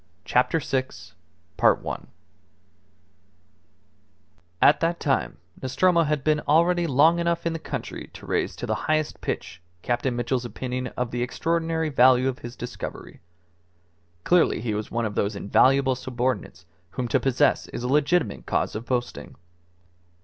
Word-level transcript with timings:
CHAPTER 0.25 0.59
SIX 0.59 1.13
At 1.61 1.83
that 4.79 4.99
time 4.99 5.37
Nostromo 5.61 6.01
had 6.05 6.23
been 6.23 6.39
already 6.47 6.87
long 6.87 7.19
enough 7.19 7.45
in 7.45 7.53
the 7.53 7.59
country 7.59 8.09
to 8.13 8.25
raise 8.25 8.55
to 8.55 8.65
the 8.65 8.73
highest 8.89 9.21
pitch 9.21 9.61
Captain 9.83 10.15
Mitchell's 10.15 10.43
opinion 10.43 10.87
of 10.97 11.11
the 11.11 11.21
extraordinary 11.21 11.89
value 11.89 12.27
of 12.27 12.39
his 12.39 12.55
discovery. 12.55 13.19
Clearly 14.23 14.59
he 14.59 14.73
was 14.73 14.89
one 14.89 15.05
of 15.05 15.13
those 15.13 15.35
invaluable 15.35 15.93
subordinates 15.93 16.65
whom 16.89 17.07
to 17.09 17.19
possess 17.19 17.67
is 17.67 17.83
a 17.83 17.87
legitimate 17.87 18.47
cause 18.47 18.73
of 18.75 18.87
boasting. 18.87 19.35